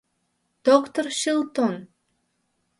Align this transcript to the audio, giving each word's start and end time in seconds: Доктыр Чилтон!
Доктыр 0.65 1.05
Чилтон! 1.19 1.75